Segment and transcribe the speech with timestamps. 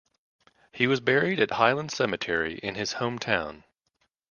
[0.71, 3.63] He was buried at Highland Cemetery in his hometown.